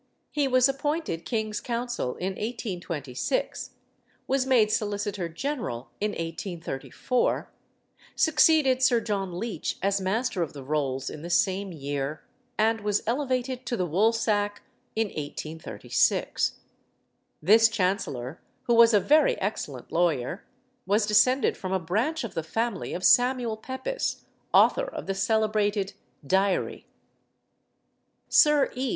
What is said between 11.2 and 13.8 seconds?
the same year, and was elevated to